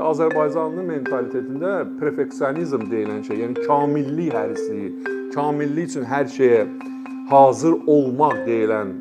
Azərbaycanlı 0.00 0.84
mentalitetində 0.86 1.72
perfeksionizm 2.00 2.86
deyilən 2.90 3.20
şey, 3.26 3.42
yəni 3.44 3.66
kamillik 3.66 4.32
hərisliyi, 4.34 4.90
kamillik 5.34 5.90
üçün 5.90 6.06
hər 6.08 6.26
şeyə 6.30 6.64
hazır 7.30 7.76
olmaq 7.86 8.40
deyilən 8.46 8.94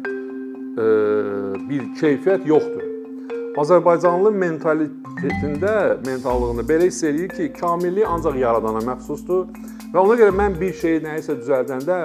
e, 0.75 0.87
bir 1.69 1.87
keyfiyyət 2.01 2.45
yoxdur. 2.49 2.85
Azərbaycanlı 3.59 4.31
mentalitetində, 4.43 5.73
mentallığında 6.05 6.63
belə 6.67 6.91
hiss 6.91 7.03
eləyir 7.03 7.33
ki, 7.33 7.49
kamillik 7.59 8.07
ancaq 8.07 8.37
yaradana 8.39 8.83
məxsusdur 8.91 9.47
və 9.93 10.03
ona 10.03 10.19
görə 10.19 10.35
mən 10.35 10.59
bir 10.59 10.75
şeyi 10.83 11.01
nəyisə 11.07 11.39
düzəldəndə 11.41 11.99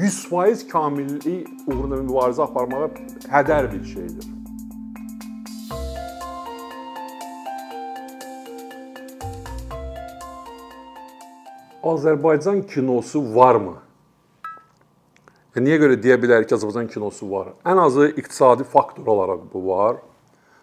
100% 0.00 0.66
kamillik 0.70 1.48
uğrunda 1.66 2.02
mübarizə 2.02 2.44
aparmağa 2.46 2.90
hədər 3.30 3.72
bir 3.72 3.84
şeydir. 3.94 4.39
Azərbaycan 11.80 12.60
kinosu 12.68 13.22
varmı? 13.34 13.78
Və 15.54 15.62
niyə 15.64 15.78
görə 15.80 15.96
deyə 15.96 16.18
bilərik 16.20 16.50
ki, 16.50 16.58
Azərbaycan 16.58 16.90
kinosu 16.92 17.28
var? 17.30 17.54
Ən 17.64 17.80
azı 17.80 18.10
iqtisadi 18.20 18.66
faktor 18.68 19.08
olaraq 19.08 19.46
bu 19.52 19.62
var. 19.70 19.96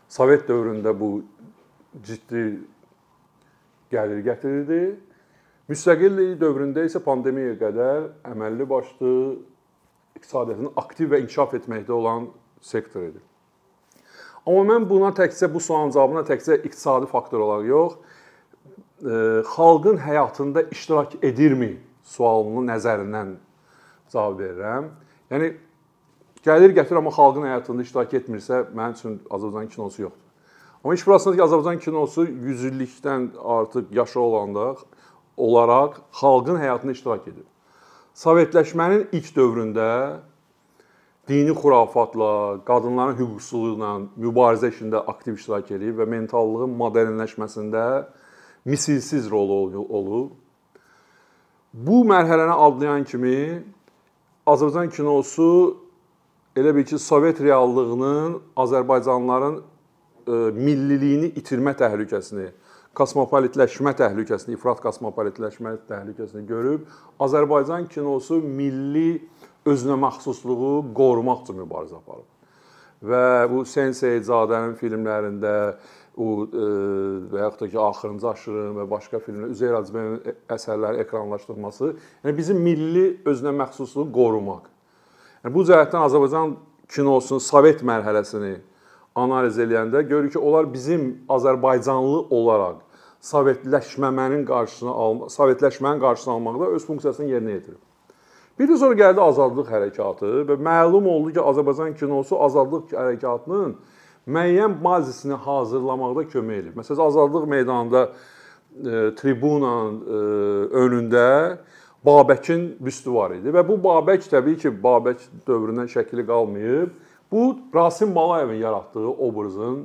Sovet 0.07 0.45
dövründə 0.47 0.93
bu 0.93 1.23
ciddi 2.05 2.43
gəlir 3.91 4.21
gətirirdi. 4.27 4.81
Müstəqillik 5.67 6.37
dövründə 6.39 6.85
isə 6.87 7.01
pandemiyaya 7.03 7.57
qədər 7.59 8.05
əməlli 8.35 8.67
başlı 8.69 9.13
iqtisadiyyatın 10.19 10.77
aktiv 10.79 11.11
və 11.11 11.23
inkişaf 11.25 11.57
etməkdə 11.57 11.97
olan 11.97 12.29
sektor 12.61 13.09
idi. 13.09 13.19
Amma 14.47 14.63
mən 14.69 14.85
buna 14.87 15.09
təkcə 15.17 15.49
bu 15.51 15.59
sualın 15.59 15.91
cavabına 15.91 16.23
təkcə 16.29 16.61
iqtisadi 16.61 17.09
faktor 17.11 17.41
olaraq 17.43 17.67
yox, 17.67 17.97
xalqın 19.01 19.97
həyatında 19.97 20.69
iştirak 20.71 21.17
edirmi 21.21 21.77
sualının 22.03 22.69
nəzərindən 22.71 23.33
cavab 24.13 24.39
verirəm. 24.41 24.87
Yəni 25.31 25.51
gəlir 26.45 26.73
gətir 26.77 26.97
amma 26.97 27.11
xalqın 27.13 27.45
həyatında 27.49 27.85
iştirak 27.85 28.13
etmirsə, 28.21 28.63
mənim 28.73 28.95
üçün 28.97 29.19
Azərbaycan 29.29 29.69
kinosu 29.73 30.01
yoxdur. 30.01 30.23
Amma 30.83 30.95
iş 30.95 31.07
burasındadır 31.07 31.37
ki, 31.37 31.43
Azərbaycan 31.47 31.83
kinosu 31.83 32.25
100 32.25 32.65
illikdən 32.71 33.29
artıq 33.43 33.91
yaşı 33.91 34.19
olanda 34.19 34.75
olaraq 35.37 36.01
xalqın 36.21 36.57
həyatında 36.57 36.91
iştirak 36.91 37.27
edir. 37.27 37.45
Sovetləşmənin 38.17 39.07
ilk 39.11 39.33
dövründə 39.35 39.89
dini 41.27 41.51
xurafatla, 41.53 42.63
qadınların 42.65 43.17
hüquqsuzluğu 43.19 43.75
ilə 43.75 43.91
mübarizə 44.17 44.71
işində 44.71 45.03
aktiv 45.11 45.35
iştirak 45.37 45.69
edib 45.75 45.99
və 45.99 46.07
mentallığın 46.09 46.73
modernləşməsində 46.79 47.83
misilsiz 48.67 49.31
rolu 49.31 49.85
olub. 49.89 50.31
Bu 51.73 52.03
mərhələni 52.07 52.55
adlayan 52.67 53.03
kimi 53.07 53.39
Azərbaycan 54.47 54.91
kinosu 54.91 55.49
elə 56.57 56.73
bil 56.75 56.85
ki, 56.87 56.99
Sovet 56.99 57.41
reallığının 57.43 58.37
Azərbaycanlıların 58.57 59.57
e, 59.59 60.37
milliliyini 60.55 61.33
itirmə 61.39 61.75
təhlükəsini, 61.77 62.47
kosmopolitləşmə 62.97 63.93
təhlükəsini, 63.99 64.55
ifrat 64.57 64.81
kosmopolitləşmə 64.81 65.75
təhlükəsini 65.89 66.47
görüb 66.49 66.87
Azərbaycan 67.21 67.85
kinosu 67.91 68.39
milli 68.41 69.19
özünə 69.67 69.99
məxsusluğu 70.01 70.73
qorumaq 70.97 71.45
üçün 71.45 71.61
mübarizə 71.61 71.99
aparıb. 71.99 72.25
Və 73.05 73.45
bu 73.51 73.61
Senseyzadənin 73.69 74.73
filmlərində 74.79 75.53
o 76.17 76.29
e, 76.45 76.69
və 77.31 77.43
yaxud 77.43 77.61
da 77.61 77.69
ki, 77.71 77.79
Axırıncı 77.79 78.29
aşırım 78.29 78.79
və 78.81 78.87
başqa 78.91 79.21
filmlər, 79.25 79.51
Üzeyir 79.53 79.75
Hacıbəyovun 79.77 80.39
əsərləri 80.57 81.03
ekranlaşdırılması, 81.05 81.91
yəni 82.25 82.37
bizim 82.37 82.63
milli 82.63 83.05
özünə 83.25 83.53
məxsusluğu 83.61 84.07
qorumaq. 84.15 84.65
Yəni 85.45 85.53
bu 85.53 85.67
cəhətdən 85.69 86.07
Azərbaycan 86.09 86.57
kinosunun 86.89 87.43
Sovet 87.43 87.85
mərhələsini 87.85 88.57
analiz 89.17 89.59
edəndə 89.61 90.01
görürük 90.09 90.35
ki, 90.35 90.41
onlar 90.41 90.67
bizim 90.73 91.09
Azərbaycanlı 91.29 92.25
olaraq 92.33 92.83
sovetləşməmənin 93.25 94.45
qarşısını 94.47 94.91
alma, 94.91 95.29
sovetləşmənin 95.33 95.99
qarşısını 95.99 96.33
almaqda 96.33 96.71
öz 96.77 96.85
funksiyasını 96.85 97.31
yerinə 97.31 97.55
yetirib. 97.57 97.81
Bir 98.59 98.69
də 98.69 98.77
sonra 98.77 98.97
gəldi 98.97 99.21
azadlıq 99.21 99.69
hərəkatı 99.69 100.31
və 100.49 100.57
məlum 100.67 101.09
oldu 101.11 101.33
ki, 101.35 101.41
Azərbaycan 101.41 101.93
kinosu 101.97 102.37
azadlıq 102.41 102.93
hərəkatının 102.93 103.75
müəyyən 104.27 104.77
bazisini 104.83 105.33
hazırlamaqda 105.33 106.27
kömək 106.33 106.61
edir. 106.61 106.73
Məsələn, 106.77 107.03
Azadlıq 107.07 107.47
meydanında 107.47 108.03
e, 108.07 109.15
tribunanın 109.15 110.01
e, 110.01 110.21
önündə 110.83 111.27
Babəkin 112.05 112.77
büstü 112.79 113.13
var 113.13 113.33
idi 113.35 113.51
və 113.51 113.63
bu 113.67 113.79
Babək 113.83 114.27
təbii 114.31 114.59
ki, 114.61 114.71
Babək 114.83 115.23
dövründən 115.47 115.89
şəkli 115.91 116.25
qalmayıb. 116.27 116.91
Bu 117.31 117.57
Rasim 117.75 118.15
Balayevin 118.15 118.61
yaratdığı 118.61 119.07
obrazın 119.07 119.81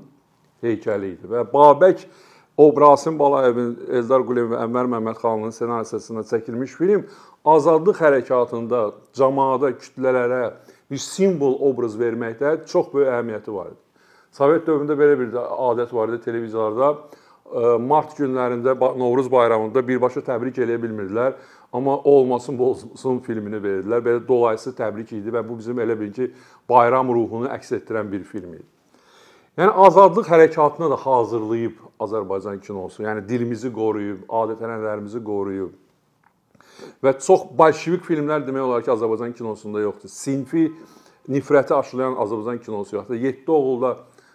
heykəli 0.62 1.14
idi 1.16 1.30
və 1.30 1.46
Babək 1.52 2.04
o 2.56 2.68
Rasim 2.80 3.18
Balayevin, 3.18 3.72
Eldar 3.90 4.22
Quliyev 4.26 4.52
və 4.52 4.60
Ənvər 4.66 4.90
Məmmədxanlının 4.92 5.54
ssenarisində 5.56 6.22
çəkilmiş 6.28 6.76
film 6.78 7.06
azadlıq 7.44 7.98
hərəkatında 8.04 8.82
cəmaata, 9.16 9.72
kütlələrə 9.80 10.42
bir 10.90 11.00
simvol 11.00 11.56
obraz 11.70 11.96
verməkdə 11.98 12.60
çox 12.68 12.92
böyük 12.92 13.08
əhəmiyyəti 13.08 13.54
var 13.54 13.72
idi. 13.72 13.80
Sovet 14.32 14.64
dövründə 14.66 14.96
belə 14.96 15.18
bir 15.20 15.34
adət 15.36 15.92
var 15.92 16.08
idi 16.08 16.22
televiziyalarda 16.24 16.94
mart 17.84 18.14
günlərində 18.16 18.74
Novruz 18.96 19.28
bayramında 19.32 19.82
birbaşa 19.84 20.22
təbrik 20.24 20.56
eləyə 20.62 20.80
bilmirdilər. 20.80 21.34
Amma 21.72 21.98
olmasın 22.04 22.58
olsun 22.58 23.18
filmini 23.24 23.60
verdilər. 23.60 24.00
Belə 24.04 24.22
dolayısı 24.28 24.72
təbrik 24.76 25.12
idi 25.12 25.32
və 25.32 25.42
bu 25.48 25.58
bizim 25.58 25.80
elə 25.80 25.98
bil 26.00 26.12
ki, 26.12 26.30
bayram 26.68 27.12
ruhunu 27.12 27.48
əks 27.52 27.74
etdirən 27.78 28.08
bir 28.12 28.24
film 28.28 28.54
idi. 28.56 28.64
Yəni 29.60 29.72
azadlıq 29.84 30.28
hərəkatına 30.32 30.88
da 30.94 30.96
hazırlayıb 30.96 31.80
Azərbaycan 32.00 32.60
kinosu. 32.64 33.02
Yəni 33.04 33.24
dilimizi 33.28 33.68
qoruyub, 33.72 34.24
adət-ənənələrimizi 34.28 35.20
qoruyub. 35.24 35.74
Və 37.04 37.12
çox 37.20 37.44
bolşevik 37.58 38.04
filmlər 38.08 38.46
demək 38.46 38.64
olar 38.64 38.84
ki, 38.84 38.92
Azərbaycan 38.94 39.36
kinosunda 39.36 39.84
yoxdur. 39.84 40.08
Sinfi 40.12 40.70
nifrəti 41.28 41.76
aşılayan 41.76 42.16
Azərbaycan 42.24 42.62
kinosu 42.64 42.96
yoxdur. 42.96 43.20
7 43.20 43.52
oğulda 43.52 43.92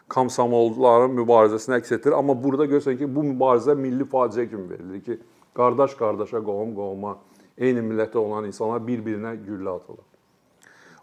komsomolların 0.10 1.16
mübarizəsini 1.18 1.78
əks 1.82 1.96
etdirir. 1.98 2.16
Amma 2.18 2.36
burada 2.44 2.66
görürsən 2.66 2.98
ki, 3.00 3.08
bu 3.16 3.26
mübarizə 3.34 3.76
milli 3.76 4.08
faciə 4.08 4.48
kimi 4.50 4.70
verilir 4.70 5.02
ki, 5.04 5.20
qardaş 5.58 5.96
qardaşa, 6.00 6.42
qohum 6.44 6.76
qohuma, 6.78 7.18
eyni 7.58 7.84
millətdə 7.84 8.18
olan 8.22 8.48
insanlar 8.48 8.84
bir-birinə 8.88 9.36
güllə 9.44 9.76
atırlar. 9.76 10.06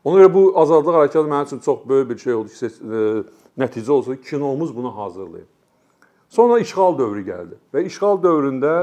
Ona 0.05 0.21
görə 0.21 0.33
bu 0.35 0.43
azadlıq 0.61 0.99
hərəkatı 0.99 1.29
mənim 1.29 1.49
üçün 1.49 1.61
çox 1.65 1.89
böyük 1.89 2.11
bir 2.11 2.19
şey 2.19 2.35
oldu 2.35 2.53
ki, 2.53 2.67
e, 2.69 3.03
nəticə 3.65 3.91
olsun 3.91 4.17
ki, 4.17 4.29
kinomuz 4.31 4.77
bunu 4.77 4.97
hazırlayıb. 4.97 5.49
Sonra 6.29 6.59
işğal 6.59 6.99
dövrü 6.99 7.25
gəldi 7.25 7.59
və 7.75 7.85
işğal 7.89 8.21
dövründə 8.23 8.75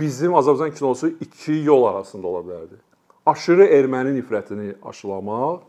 bizim 0.00 0.34
Azərbaycan 0.34 0.74
kinosu 0.74 1.08
iki 1.20 1.52
yol 1.52 1.84
arasında 1.84 2.26
ola 2.26 2.42
bilərdi. 2.46 2.78
Aşırı 3.26 3.66
erməni 3.78 4.14
nifrətini 4.18 4.74
aşılamaq 4.82 5.62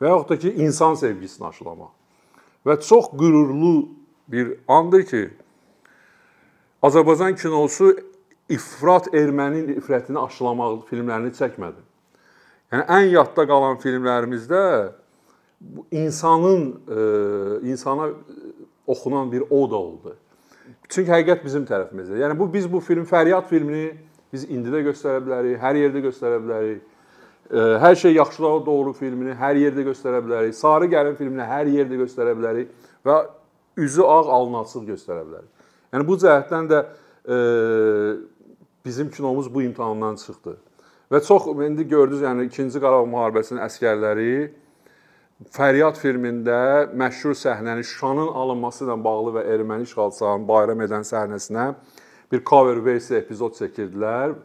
və 0.00 0.08
yaxud 0.10 0.28
da 0.28 0.38
ki, 0.38 0.54
insan 0.64 0.94
sevgisini 0.94 1.46
aşılamaq. 1.46 2.01
Və 2.66 2.78
çox 2.80 3.10
qürurlu 3.18 3.88
bir 4.30 4.54
andır 4.68 5.02
ki, 5.08 5.22
Azərbaycan 6.82 7.36
kinosu 7.38 7.92
ifrat 8.50 9.08
erməni 9.14 9.62
nifrətini 9.68 10.18
aşılamaq 10.18 10.82
filmlərini 10.90 11.32
çəkmədi. 11.36 11.82
Yəni 12.72 12.86
ən 12.96 13.08
yadda 13.12 13.46
qalan 13.46 13.78
filmlərimizdə 13.82 14.62
insanın 15.94 16.62
e, 16.72 17.02
insana 17.70 18.10
oxunan 18.86 19.32
bir 19.32 19.44
oda 19.50 19.76
oldu. 19.76 20.16
Çünki 20.88 21.10
həqiqət 21.12 21.44
bizim 21.44 21.66
tərəfimizdə. 21.68 22.18
Yəni 22.22 22.38
bu 22.38 22.48
biz 22.52 22.66
bu 22.72 22.80
film 22.80 23.04
Fəryad 23.08 23.46
filmini 23.50 23.92
biz 24.32 24.46
indi 24.50 24.72
də 24.72 24.82
göstərə 24.88 25.20
bilərik, 25.24 25.60
hər 25.60 25.78
yerdə 25.78 26.02
göstərə 26.08 26.40
bilərik. 26.42 26.82
Hər 27.50 27.94
şey 27.94 28.14
yaxşılığa 28.14 28.66
doğru 28.66 28.92
filmini 28.96 29.34
hər 29.36 29.58
yerdə 29.60 29.84
göstərə 29.88 30.22
bilərik. 30.24 30.54
Sarı 30.56 30.86
gəlin 30.92 31.16
filmini 31.18 31.44
hər 31.44 31.68
yerdə 31.68 31.98
göstərə 32.00 32.36
bilərik 32.38 32.70
və 33.04 33.16
üzü 33.76 34.04
ağ, 34.06 34.22
alnı 34.36 34.62
açıq 34.62 34.86
göstərə 34.92 35.24
bilərik. 35.26 35.50
Yəni 35.92 36.06
bu 36.08 36.16
cəhətdən 36.22 36.70
də 36.70 36.78
e, 37.28 37.36
bizim 38.84 39.10
kinomuz 39.10 39.50
bu 39.54 39.62
imtahandan 39.62 40.16
çıxdı. 40.22 40.56
Və 41.12 41.20
çox 41.26 41.50
indi 41.66 41.84
gördünüz, 41.88 42.22
yəni 42.24 42.46
2-ci 42.48 42.80
Qarabağ 42.80 43.10
müharibəsinin 43.10 43.60
əskərləri 43.66 44.32
Fəryad 45.52 45.98
filmində 45.98 46.86
məşhur 46.94 47.34
səhnəni 47.34 47.82
Şuşanın 47.82 48.30
alınması 48.38 48.86
ilə 48.86 48.96
bağlı 49.04 49.32
və 49.36 49.42
erməni 49.56 49.88
işğalçılarının 49.88 50.48
bayram 50.48 50.82
edən 50.86 51.04
səhnəsinə 51.04 51.66
bir 52.32 52.44
cover 52.46 52.78
versiya 52.84 53.18
epizod 53.18 53.58
çəkirdilər. 53.58 54.36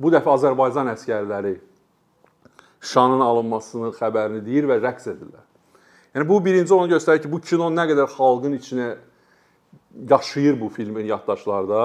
Bu 0.00 0.10
dəfə 0.12 0.34
Azərbaycan 0.34 0.90
əskərləri 0.92 1.54
Şuşanın 2.80 3.20
alınmasının 3.20 3.92
xəbərini 3.98 4.44
deyir 4.44 4.68
və 4.70 4.80
rəqs 4.80 5.10
edirlər. 5.12 5.44
Yəni 6.14 6.26
bu 6.28 6.40
birinci 6.44 6.74
onu 6.74 6.88
göstərir 6.90 7.22
ki, 7.22 7.30
bu 7.32 7.40
kino 7.44 7.68
nə 7.70 7.84
qədər 7.90 8.08
xalqın 8.10 8.56
içinə 8.56 8.88
yaşayır 10.10 10.56
bu 10.60 10.68
filmin 10.68 11.06
yaddaşlarda, 11.10 11.82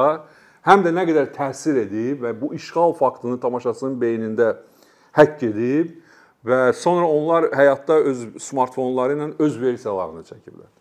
həm 0.65 0.85
də 0.85 0.93
nə 0.95 1.03
qədər 1.09 1.29
təsir 1.35 1.81
edib 1.83 2.23
və 2.25 2.31
bu 2.39 2.53
işğal 2.57 2.95
faktını 2.97 3.39
tamaşaçının 3.41 3.99
beynində 4.01 4.55
həkk 5.17 5.43
edib 5.49 5.91
və 6.45 6.71
sonra 6.77 7.05
onlar 7.09 7.49
həyatda 7.53 7.99
öz 8.11 8.25
smartfonları 8.41 9.17
ilə 9.17 9.29
öz 9.39 9.61
versiyalarını 9.61 10.25
çəkiblər. 10.29 10.71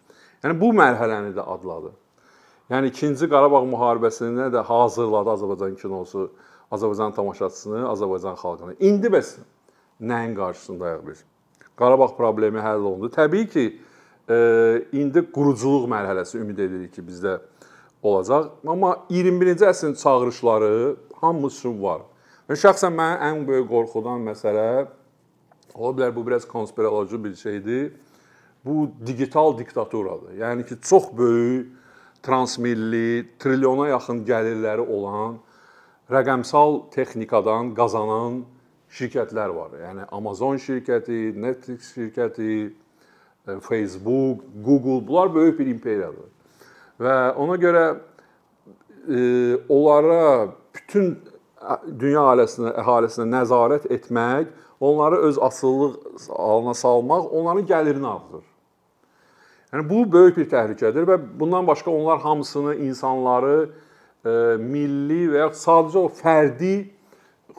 Yəni 0.44 0.58
bu 0.60 0.72
mərhələni 0.76 1.34
də 1.36 1.44
adladı. 1.56 1.92
Yəni 2.72 2.90
2-ci 2.92 3.28
Qarabağ 3.28 3.60
müharibəsində 3.68 4.50
də 4.52 4.62
hazırladı 4.64 5.34
Azərbaycan 5.34 5.76
kinosu 5.80 6.30
Azərbaycan 6.72 7.12
tamaşaçısını, 7.16 7.82
Azərbaycan 7.90 8.38
xalqını. 8.40 8.76
İndi 8.80 9.12
bəs 9.12 9.34
nəyin 10.00 10.34
qarşısındayıq 10.36 11.06
biz? 11.06 11.24
Qarabağ 11.76 12.16
problemi 12.16 12.58
həll 12.58 12.82
olundu. 12.82 13.10
Təbii 13.10 13.48
ki, 13.48 13.64
e, 14.30 14.36
indi 14.92 15.24
quruculuq 15.32 15.88
mərhələsi 15.90 16.38
ümid 16.38 16.58
edirik 16.58 16.94
ki, 16.94 17.02
bizdə 17.02 17.38
olacaq. 18.02 18.50
Amma 18.66 18.96
21-ci 19.10 19.66
əsrin 19.66 19.94
çağırışları 20.02 20.96
hamısı 21.20 21.72
var. 21.82 22.04
Və 22.48 22.58
şəxsən 22.60 22.92
mənim 22.94 23.22
ən 23.28 23.46
böyük 23.48 23.70
qorxudan 23.70 24.24
məsələ 24.28 24.86
ola 25.74 25.94
bilər 25.96 26.14
bu 26.16 26.26
biraz 26.26 26.44
konspiroloji 26.48 27.24
bir 27.24 27.34
şeydir. 27.34 27.92
Bu 28.64 28.90
digital 29.06 29.58
diktaturadır. 29.58 30.36
Yəni 30.40 30.66
ki, 30.66 30.76
çox 30.82 31.12
böyük 31.16 31.72
transmilli, 32.22 33.28
trilyona 33.38 33.88
yaxın 33.88 34.24
gəlirləri 34.24 34.84
olan 34.88 35.38
rəqəmsal 36.10 36.90
texnikadan 36.94 37.74
qazanan 37.76 38.44
şirkətlər 38.94 39.52
var. 39.54 39.74
Yəni 39.82 40.06
Amazon 40.14 40.58
şirkəti, 40.62 41.34
Netflix 41.40 41.92
şirkəti, 41.96 42.72
e, 43.48 43.58
Facebook, 43.60 44.44
Google 44.64 45.08
bunlar 45.08 45.34
böyük 45.34 45.58
bir 45.58 45.66
imperiyadır. 45.66 46.30
Və 47.00 47.14
ona 47.34 47.56
görə 47.58 47.84
e, 49.08 49.20
onlara 49.68 50.48
bütün 50.74 51.16
dünya 51.98 52.22
ailəsinə, 52.32 52.74
əhalisinə 52.80 53.26
nəzarət 53.32 53.88
etmək, 53.92 54.50
onları 54.80 55.16
öz 55.28 55.38
asıllıq 55.38 55.94
halına 56.28 56.74
salmaq 56.74 57.30
onların 57.32 57.66
gəlirini 57.66 58.06
artırır. 58.06 58.44
Yəni 59.72 59.88
bu 59.90 60.04
böyük 60.12 60.36
bir 60.36 60.50
təhlükədir 60.50 61.06
və 61.08 61.18
bundan 61.40 61.66
başqa 61.66 61.90
onlar 61.90 62.20
hamısını 62.20 62.76
insanları 62.86 63.56
e, 64.24 64.30
milli 64.60 65.24
və 65.32 65.40
ya 65.40 65.48
sadəcə 65.50 65.98
o 65.98 66.10
fərdi 66.14 66.93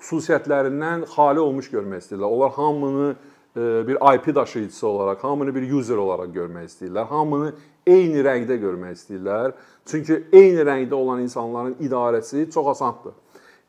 xüsusiyyətlərindən 0.01 1.05
xali 1.15 1.39
olmuş 1.39 1.69
görmək 1.71 2.05
istəyirlər. 2.05 2.35
Onlar 2.37 2.51
hamını 2.51 3.09
e, 3.55 3.87
bir 3.87 4.15
IP 4.15 4.35
daşıyıcısı 4.35 4.87
olaraq, 4.87 5.23
hamını 5.23 5.55
bir 5.55 5.71
user 5.71 5.97
olaraq 5.97 6.33
görmək 6.35 6.71
istəyirlər. 6.71 7.07
Hamını 7.11 7.53
eyni 7.87 8.23
rəngdə 8.25 8.57
görmək 8.61 8.97
istəyirlər. 8.99 9.53
Çünki 9.85 10.23
eyni 10.33 10.65
rəngdə 10.67 10.93
olan 10.93 11.21
insanların 11.21 11.77
idarəsi 11.79 12.49
çox 12.51 12.67
asandır 12.67 13.13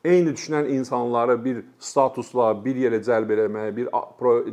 eyni 0.07 0.29
düşünən 0.29 0.67
insanları 0.67 1.45
bir 1.45 1.63
statusla 1.79 2.51
bir 2.65 2.75
yerə 2.75 3.01
cəlb 3.03 3.33
etmək, 3.35 3.75
bir 3.77 3.89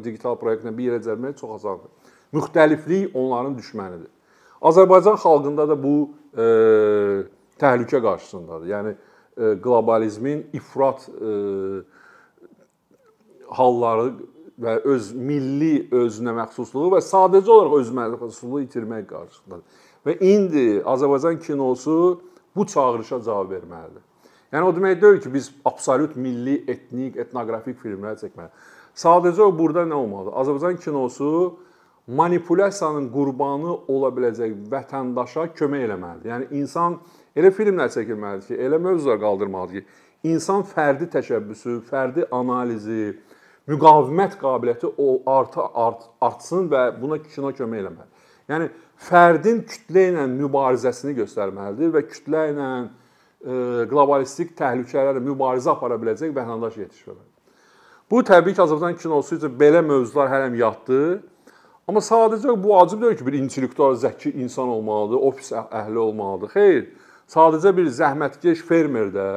digital 0.04 0.36
proyektlə 0.40 0.72
bir 0.76 0.90
yerə 0.90 1.00
cəlb 1.04 1.20
etmək 1.20 1.38
çox 1.40 1.56
asandır. 1.58 1.90
Müxtəliflik 2.34 3.14
onların 3.14 3.56
düşmənidir. 3.58 4.10
Azərbaycan 4.62 5.18
xalqında 5.22 5.68
da 5.68 5.76
bu 5.82 5.94
e, 6.34 6.46
təhlükə 7.60 8.00
qarşısındadır. 8.02 8.70
Yəni 8.72 8.94
qlobalizmin 9.36 10.46
ifrat 10.52 11.08
e, 11.08 11.32
halları 13.50 14.12
və 14.60 14.76
öz 14.86 15.10
milli 15.19 15.88
özünə 15.94 16.34
məxsusluğu 16.36 16.92
və 16.94 17.02
sadəcə 17.02 17.50
olaraq 17.50 17.78
öz 17.81 17.90
məxsusluğu 17.98 18.62
itirmək 18.69 19.08
qarşısındadır. 19.10 19.82
Və 20.06 20.16
indi 20.22 20.66
Azərbaycan 20.84 21.40
kinosu 21.42 22.20
bu 22.56 22.66
çağırışa 22.66 23.22
cavab 23.25 23.50
verməlidir. 23.50 24.02
Yəni 24.52 24.69
o 24.69 24.75
demək 24.76 25.00
deyil 25.02 25.20
ki, 25.20 25.32
biz 25.34 25.50
absolut 25.66 26.14
milli, 26.16 26.60
etnik, 26.70 27.16
etnoqrafik 27.19 27.81
filmlər 27.82 28.20
çəkməliyik. 28.20 28.70
Sadəcə 28.94 29.48
burada 29.58 29.82
nə 29.88 29.96
olmalıdır? 29.98 30.36
Azərbaycan 30.42 30.78
kinosu 30.84 31.31
manipulyasiyanın 32.06 33.08
qurbanı 33.10 33.75
ola 33.90 34.12
biləcək 34.14 34.54
vətəndaşa 34.70 35.48
kömək 35.58 35.88
eləməlidir. 35.88 36.31
Yəni 36.31 36.48
insan 36.60 37.00
elə 37.36 37.50
filmlər 37.54 37.92
çəkilməlidir 37.94 38.48
ki, 38.48 38.58
elə 38.66 38.81
mövzular 38.82 39.20
qaldırmalıdır 39.22 39.81
ki, 39.81 40.00
insan 40.31 40.64
fərdi 40.66 41.08
təşəbbüsü, 41.12 41.81
fərdi 41.90 42.26
analizi, 42.32 43.14
müqavimət 43.70 44.38
qabiliyyəti 44.40 44.90
o 44.98 45.10
artı 45.31 45.62
art, 45.75 46.08
artsın 46.20 46.69
və 46.72 46.88
buna 47.00 47.19
kino 47.22 47.52
kömək 47.56 47.84
eləməlidir. 47.84 48.10
Yəni 48.52 48.69
fərdin 49.06 49.62
kütlə 49.69 50.08
ilə 50.10 50.26
mübarizəsini 50.28 51.14
göstərməlidir 51.16 51.94
və 51.94 52.04
kütlə 52.10 52.48
ilə 52.52 52.70
qlobalistik 53.90 54.54
təhlükələrlə 54.56 55.20
mübarizə 55.25 55.72
apara 55.72 55.96
biləcək 56.00 56.32
vətəndaş 56.36 56.76
yetişməlidir. 56.81 57.31
Bu 58.10 58.20
təbii 58.25 58.52
ki, 58.52 58.62
Azərbaycan 58.62 58.98
kinosu 59.00 59.38
üçün 59.38 59.56
belə 59.60 59.81
mövzular 59.84 60.28
hələm 60.32 60.56
yaddır. 60.60 61.22
Amma 61.88 62.00
sadəcə 62.04 62.52
bu 62.60 62.76
acib 62.78 63.02
deyil 63.02 63.16
ki, 63.19 63.26
bir 63.26 63.36
intellektual, 63.40 63.96
zəki 64.00 64.32
insan 64.40 64.69
olmalıdır, 64.72 65.25
ofis 65.28 65.50
əhli 65.56 65.98
olmalıdır. 66.00 66.52
Xeyr, 66.52 66.84
sadəcə 67.30 67.72
bir 67.76 67.90
zəhmətkeş 67.92 68.62
fermer 68.68 69.12
də 69.14 69.28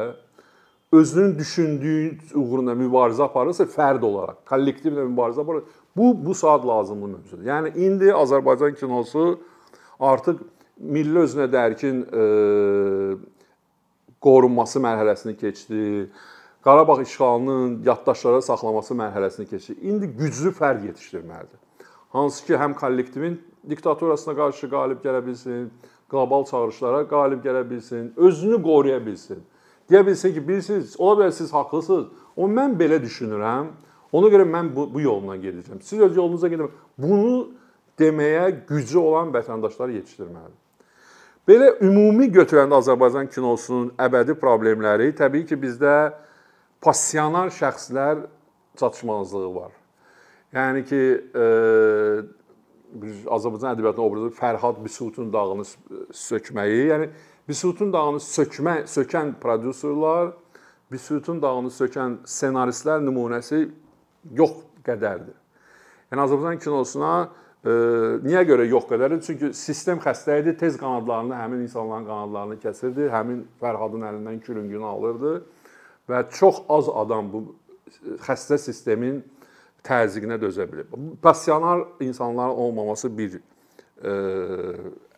özünün 0.91 1.37
düşündüyü 1.37 2.17
uğrunda 2.35 2.75
mübarizə 2.77 3.23
aparırsa 3.27 3.67
fərd 3.67 4.05
olaraq, 4.07 4.39
kollektivlə 4.47 5.03
mübarizə 5.07 5.41
aparır. 5.41 5.63
Bu 5.97 6.13
bu 6.25 6.35
saat 6.35 6.65
lazımlı 6.65 7.07
mövzudur. 7.07 7.43
Yəni 7.45 7.73
indi 7.75 8.11
Azərbaycan 8.13 8.75
kinosu 8.79 9.39
artıq 9.99 10.39
milli 10.77 11.19
özünə 11.25 11.47
dərkin 11.51 12.03
e, 12.05 12.23
qorunması 14.21 14.79
mərhələsini 14.79 15.35
keçdi. 15.37 16.09
Qarabağ 16.63 17.01
işğalının 17.01 17.83
yaddaşlara 17.85 18.41
saxlaması 18.41 18.93
mərhələsini 18.93 19.47
keçdi. 19.49 19.77
İndi 19.81 20.07
güclü 20.19 20.51
fərd 20.51 20.85
yetişdirməlidir. 20.87 21.59
Hansı 22.15 22.45
ki, 22.45 22.53
həm 22.53 22.73
kollektivin 22.75 23.41
diktaturasına 23.69 24.35
qarşı 24.35 24.69
qalib 24.71 25.03
gələ 25.03 25.25
bilsin, 25.25 25.71
qlobal 26.11 26.45
çağırışlara 26.45 27.07
qalib 27.07 27.43
gələ 27.45 27.69
bilsin, 27.69 28.13
özünü 28.17 28.61
qoruya 28.63 29.05
bilsin. 29.05 29.43
Deyə 29.89 30.05
bilsin 30.05 30.33
ki, 30.33 30.47
bilirsiniz, 30.47 30.95
ola 30.99 31.21
bilər 31.21 31.31
siz 31.31 31.53
haqlısınız. 31.53 32.07
O 32.35 32.47
mən 32.47 32.75
belə 32.79 32.99
düşünürəm. 33.03 33.71
Ona 34.11 34.27
görə 34.31 34.45
mən 34.47 34.71
bu, 34.75 34.87
bu 34.93 35.01
yolla 35.01 35.35
gedəcəm. 35.35 35.81
Siz 35.81 35.99
öz 35.99 36.15
yolunuza 36.15 36.47
gedin. 36.47 36.71
Bunu 36.97 37.49
deməyə 37.99 38.51
gücü 38.67 38.99
olan 38.99 39.31
vətəndaşlar 39.35 39.91
yetişdirməlidir. 39.95 40.63
Belə 41.47 41.69
ümumi 41.79 42.27
götürəndə 42.35 42.75
Azərbaycan 42.81 43.29
kinosunun 43.31 43.93
əbədi 44.03 44.35
problemləri 44.39 45.13
təbii 45.15 45.45
ki, 45.47 45.55
bizdə 45.59 45.93
passionar 46.83 47.53
şəxslər 47.55 48.25
çatışmazlığı 48.79 49.53
var. 49.55 49.71
Yəni 50.55 50.83
ki, 50.87 51.01
e, 51.35 51.45
Azərbaycan 53.31 53.73
ədəbiyyatının 53.75 54.05
obrazı 54.05 54.33
Fərhad 54.37 54.83
Bisutun 54.83 55.31
dağını 55.33 55.65
sökməyi, 56.15 56.83
yəni 56.91 57.09
Bisutun 57.47 57.91
dağını 57.93 58.21
sökmə, 58.23 58.77
sökən 58.89 59.35
prodüserlər, 59.41 60.31
Bisutun 60.91 61.41
dağını 61.43 61.71
sökən 61.73 62.21
ssenaristlər 62.27 63.03
nümunəsi 63.03 63.65
yox 64.37 64.63
qədərdir. 64.87 65.35
Yəni 66.11 66.23
Azərbaycan 66.23 66.63
kinosuna 66.63 67.13
Niyə 67.67 68.43
görə 68.47 68.67
yox 68.69 68.85
qədəri? 68.87 69.17
Çünki 69.25 69.49
sistem 69.57 69.99
xəstə 69.99 70.37
idi, 70.43 70.53
tez 70.59 70.77
qanadlarını, 70.79 71.33
həmin 71.35 71.63
insanların 71.65 72.05
qanadlarını 72.07 72.59
kəsirdi, 72.61 73.07
həmin 73.11 73.41
Fərhadın 73.59 74.05
əlindən 74.07 74.37
külüngünü 74.45 74.85
alırdı 74.87 75.31
və 76.07 76.21
çox 76.37 76.61
az 76.71 76.91
adam 77.01 77.31
bu 77.33 77.41
xəstə 78.23 78.59
sistemin 78.61 79.19
təzyiqinə 79.87 80.37
dözə 80.41 80.67
bilir. 80.71 80.87
Passionar 81.21 81.85
insanların 82.03 82.59
olmaması 82.65 83.11
bir 83.17 83.39
ə, 84.03 84.13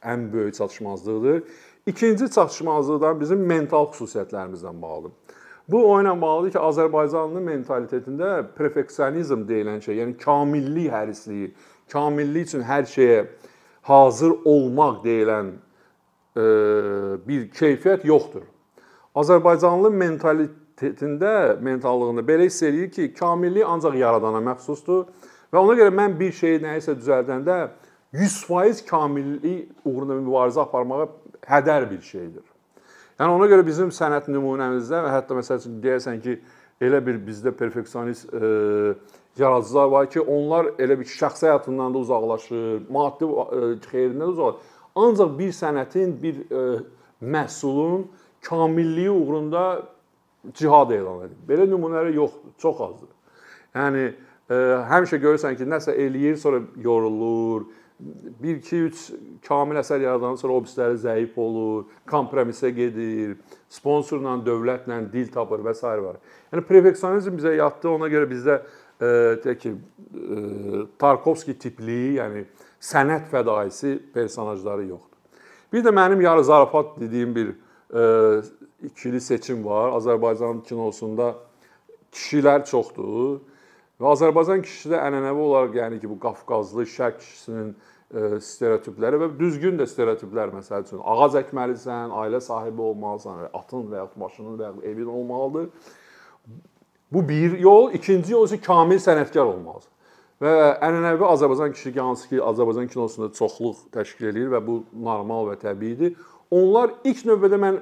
ən 0.02 0.30
böyük 0.34 0.56
çatışmazlıqdır. 0.56 1.44
İkinci 1.86 2.32
çatışmazlıqdan 2.32 3.20
bizim 3.20 3.46
mental 3.46 3.90
xüsusiyyətlərimizdən 3.92 4.82
bağlıdır. 4.82 5.12
Bu 5.70 5.92
o 5.92 6.00
ilə 6.02 6.16
bağlıdır 6.22 6.52
ki, 6.56 6.60
Azərbaycanlı 6.60 7.42
mentalitetində 7.46 8.30
perfeksionizm 8.58 9.44
deyilən 9.50 9.82
şey, 9.86 10.00
yəni 10.02 10.16
kamillik 10.18 10.90
hərisliyi, 10.90 11.52
kamillik 11.92 12.48
üçün 12.48 12.64
hər 12.66 12.88
şeyə 12.90 13.20
hazır 13.86 14.34
olmaq 14.46 15.04
deyilən 15.04 15.52
e, 15.54 16.46
bir 17.28 17.46
keyfiyyət 17.54 18.08
yoxdur. 18.10 18.48
Azərbaycanlı 19.16 19.94
mentalitetində, 20.80 21.60
mentallığında 21.62 22.24
belə 22.24 22.46
hiss 22.48 22.64
eləyir 22.64 22.92
ki, 22.92 23.14
kamillik 23.14 23.66
ancaq 23.68 23.96
yaradana 23.96 24.40
məxsusdur 24.40 25.08
və 25.52 25.60
ona 25.60 25.76
görə 25.76 25.92
mən 25.92 26.18
bir 26.20 26.32
şeyi 26.32 26.62
nəyisə 26.64 26.96
düzəldəndə 27.00 27.70
100% 28.14 28.86
kamillik 28.88 29.70
uğrunda 29.86 30.16
mübarizə 30.16 30.62
aparmağa 30.62 31.10
hədər 31.48 31.90
bir 31.90 32.02
şeydir. 32.02 32.44
Yəni 33.20 33.36
ona 33.36 33.48
görə 33.52 33.66
bizim 33.66 33.90
sənət 33.92 34.30
nümunəmizdə 34.32 35.04
və 35.04 35.12
hətta 35.12 35.36
məsəl 35.36 35.60
üçün 35.60 35.82
deyəsən 35.84 36.22
ki, 36.24 36.40
elə 36.82 37.02
bir 37.06 37.20
bizdə 37.20 37.52
perfeksionist 37.52 38.32
e, 38.34 38.94
yaradıcılar 39.38 39.88
var 39.92 40.10
ki, 40.10 40.22
onlar 40.22 40.72
elə 40.80 40.96
bir 41.00 41.06
şəxsi 41.06 41.50
həyatından 41.50 41.94
da 41.94 42.00
uzaqlaşır, 42.00 42.86
maddi 42.90 43.28
e, 43.28 43.72
xeyrindən 43.90 44.24
də 44.24 44.32
uzaqlaşır. 44.32 44.76
ancaq 44.96 45.38
bir 45.40 45.52
sənətin, 45.54 46.16
bir 46.22 46.40
ə, 46.50 46.64
məhsulun 47.22 48.08
kamilliyi 48.42 49.12
uğrunda 49.12 49.84
cihad 50.54 50.92
elan 50.96 51.26
edir. 51.28 51.38
Belə 51.48 51.68
nümunələr 51.70 52.14
yoxdur, 52.16 52.54
çox 52.62 52.82
azdır. 52.86 53.12
Yəni 53.76 54.06
ə, 54.50 54.62
həmişə 54.90 55.20
görürsən 55.22 55.58
ki, 55.60 55.68
nəsə 55.70 55.96
eləyir, 56.00 56.40
sonra 56.42 56.64
yorulur. 56.84 57.68
1 58.00 58.62
2 58.64 58.78
3 58.88 59.00
kamil 59.44 59.82
əsər 59.82 60.00
yaradandan 60.06 60.38
sonra 60.40 60.56
o 60.56 60.62
birisləri 60.64 60.96
zəif 61.02 61.34
olur, 61.36 61.90
kompromisə 62.08 62.72
gedir, 62.72 63.34
sponsorla, 63.68 64.38
dövlətlə 64.46 65.02
dil 65.12 65.28
tapır 65.34 65.66
və 65.66 65.74
s. 65.76 65.84
var. 65.84 66.22
Yəni 66.54 66.64
perfeksionizm 66.70 67.36
bizə 67.36 67.58
yatdı, 67.58 67.90
ona 67.92 68.08
görə 68.12 68.30
bizdə 68.30 68.56
ə, 68.56 69.12
deyək 69.44 69.60
ki, 69.66 69.74
ə, 69.76 70.86
Tarkovski 71.02 71.58
tipli, 71.60 72.16
yəni 72.22 72.46
sənət 72.80 73.28
fədaisi 73.34 73.98
personajları 74.16 74.88
yoxdur. 74.94 75.20
Bir 75.74 75.84
də 75.84 75.92
mənim 75.94 76.24
yarı 76.24 76.48
zarafat 76.48 76.96
dediyim 77.02 77.36
bir 77.36 77.52
ə, 77.92 78.06
ikili 78.84 79.22
seçim 79.22 79.66
var. 79.66 79.94
Azərbaycan 80.00 80.64
kinosunda 80.64 81.34
kişilər 82.14 82.66
çoxdur. 82.70 83.40
Və 84.00 84.12
Azərbaycan 84.14 84.64
kişisi 84.64 84.94
də 84.94 85.00
ənənəvi 85.04 85.44
olaraq 85.44 85.76
yəni 85.76 86.00
ki, 86.00 86.10
bu 86.10 86.16
Qafqazlı 86.24 86.86
şərq 86.88 87.18
kişisinin 87.20 87.74
ə, 87.74 88.40
stereotipləri 88.44 89.20
və 89.20 89.30
düzgün 89.40 89.80
də 89.80 89.88
stereotiplər 89.92 90.54
məsəl 90.56 90.86
üçün 90.88 91.04
ağac 91.04 91.36
əkməlisən, 91.42 92.14
ailə 92.22 92.40
sahibi 92.44 92.82
olmalısan, 92.82 93.50
atın 93.54 93.90
və 93.92 94.00
ya 94.00 94.08
maşının 94.24 94.56
və 94.62 94.70
ya 94.70 94.92
evin 94.94 95.12
olmalıdır. 95.12 95.70
Bu 97.12 97.30
bir 97.30 97.58
yol, 97.60 97.92
ikinci 97.94 98.32
yol 98.32 98.48
isə 98.48 98.62
kamil 98.64 99.02
sənətkar 99.04 99.44
olmalısan. 99.44 99.92
Və 100.40 100.56
ənənəvi 100.80 101.26
Azərbaycan 101.28 101.74
kişi 101.76 101.92
hansı 102.00 102.30
ki, 102.30 102.38
Azərbaycan 102.40 102.88
kinosunda 102.88 103.34
çoxluq 103.36 103.90
təşkil 103.92 104.30
edir 104.32 104.48
və 104.54 104.62
bu 104.64 104.84
normal 104.96 105.50
və 105.50 105.60
təbiidir. 105.60 106.16
Onlar 106.56 106.94
ilk 107.04 107.26
növbədə 107.28 107.60
mən 107.60 107.82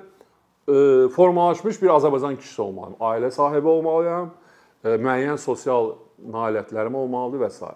ə, 0.67 1.09
formalaşmış 1.15 1.81
bir 1.81 1.93
Azərbaycan 1.95 2.37
kişisi 2.37 2.61
olmalıyam. 2.61 2.97
Ailə 2.99 3.31
sahibi 3.31 3.67
olmalıyam, 3.67 4.31
ə, 4.83 4.95
müəyyən 5.01 5.39
sosial 5.41 5.93
nailiyyətlərim 6.21 6.95
olmalıdır 6.95 7.45
və 7.45 7.51
s. 7.51 7.71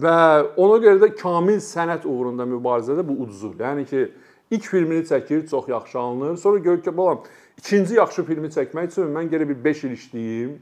Və 0.00 0.16
ona 0.60 0.80
görə 0.82 1.00
də 1.04 1.12
kamil 1.16 1.60
sənət 1.64 2.04
uğrunda 2.08 2.44
mübarizədə 2.48 3.06
bu 3.06 3.22
udzur. 3.24 3.54
Yəni 3.58 3.86
ki, 3.88 4.08
ilk 4.50 4.66
filmini 4.72 5.06
çəkir, 5.08 5.46
çox 5.50 5.68
yaxşı 5.68 5.98
alınır. 5.98 6.36
Sonra 6.36 6.58
görür 6.58 6.82
ki, 6.82 6.96
balam, 6.96 7.22
ikinci 7.58 7.94
yaxşı 7.94 8.24
filmi 8.24 8.50
çəkmək 8.52 8.92
üçün 8.92 9.14
mən 9.14 9.30
gərək 9.32 9.48
bir 9.54 9.64
5 9.64 9.84
il 9.84 9.96
işləyim 9.96 10.58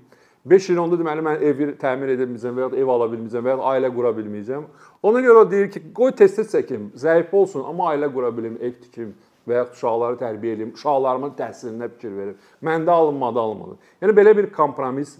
5 0.47 0.69
il 0.71 0.79
onda 0.79 0.97
deməli 0.97 1.23
mən 1.25 1.43
evi 1.45 1.67
təmir 1.81 2.13
edə 2.15 2.25
bilməyəcəm 2.29 2.57
və 2.57 2.63
ya 2.63 2.83
ev 2.83 2.91
ala 2.93 3.09
bilməyəcəm 3.11 3.45
və 3.45 3.55
ya 3.55 3.73
ailə 3.73 3.91
qura 3.93 4.13
bilməyəcəm. 4.17 4.67
Ona 5.09 5.21
görə 5.25 5.43
o 5.43 5.49
deyir 5.51 5.71
ki, 5.73 5.83
qoy 5.95 6.15
tez-tez 6.17 6.49
çəkim, 6.53 6.89
zəif 6.97 7.35
olsun, 7.35 7.65
amma 7.69 7.91
ailə 7.93 8.09
qura 8.13 8.31
bilim, 8.37 8.57
ev 8.63 8.79
tikim 8.81 9.13
və 9.49 9.61
ya 9.61 9.65
uşaqları 9.69 10.19
tərbiyə 10.21 10.59
edim, 10.59 10.75
uşaqlarımın 10.77 11.35
təhsilinə 11.39 11.89
fikir 11.95 12.15
verim. 12.17 12.37
Məndə 12.65 12.95
alınmadı, 12.95 13.41
alınmadı. 13.41 13.79
Yəni 14.03 14.15
belə 14.17 14.37
bir 14.37 14.51
kompromis 14.53 15.17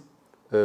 e, 0.53 0.61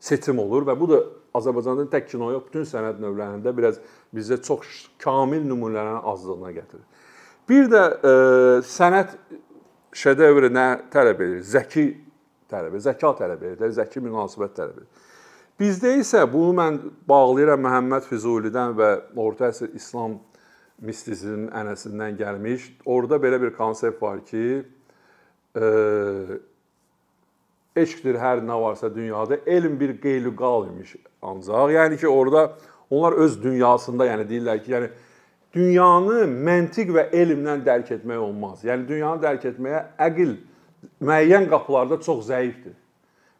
seçim 0.00 0.38
olur 0.38 0.66
və 0.68 0.78
bu 0.78 0.88
da 0.90 1.02
Azərbaycanda 1.38 1.86
tək 1.92 2.10
kino 2.10 2.30
yox, 2.32 2.48
bütün 2.50 2.66
sənət 2.68 2.98
növlərində 3.00 3.54
biraz 3.56 3.78
bizdə 4.14 4.40
çox 4.44 4.88
kamil 5.00 5.44
nümunələrin 5.48 6.02
azlığına 6.12 6.52
gətirir. 6.58 6.84
Bir 7.48 7.70
də 7.72 7.84
e, 7.92 8.12
sənət 8.68 9.16
şedevri 9.96 10.52
nə 10.52 10.66
tələb 10.92 11.22
edir? 11.24 11.40
Zəki 11.46 11.86
tələb 12.52 12.76
edir, 12.76 12.84
zəka 12.90 13.14
tələb 13.22 13.46
edir, 13.48 13.72
zəki 13.78 14.02
münasibət 14.04 14.58
tələb 14.58 14.82
edir. 14.82 15.08
Bizdə 15.60 15.94
isə 16.00 16.24
bunu 16.32 16.52
mən 16.58 16.78
bağlayıram 17.08 17.60
Məhəmməd 17.62 18.06
Füzulidən 18.08 18.72
və 18.78 18.90
orta 19.20 19.50
əsr 19.52 19.74
İslam 19.78 20.16
mistizmin 20.82 21.48
ənəsindən 21.54 22.16
gəlmiş. 22.18 22.68
Orada 22.86 23.18
belə 23.22 23.40
bir 23.42 23.54
konsept 23.56 24.02
var 24.02 24.20
ki, 24.26 24.62
e, 25.56 25.68
eşqdir 27.76 28.18
hər 28.20 28.42
nə 28.44 28.58
varsa 28.62 28.90
dünyada, 28.94 29.38
elm 29.46 29.78
bir 29.80 29.96
qeylüqal 30.02 30.68
imiş 30.72 30.96
ancaq. 31.22 31.72
Yəni 31.76 32.00
ki, 32.00 32.08
orada 32.08 32.52
onlar 32.90 33.12
öz 33.12 33.38
dünyasında, 33.42 34.06
yəni 34.06 34.28
deyirlər 34.28 34.62
ki, 34.64 34.72
yəni 34.74 34.90
dünyanı 35.54 36.26
məntiq 36.48 36.92
və 36.96 37.08
elmlə 37.16 37.58
dərk 37.64 37.94
etmək 37.98 38.20
olmaz. 38.26 38.64
Yəni 38.64 38.88
dünyanı 38.88 39.22
dərk 39.22 39.48
etməyə 39.52 39.86
əql 40.10 40.36
müəyyən 41.00 41.48
qapılarda 41.50 42.00
çox 42.02 42.26
zəifdir. 42.28 42.74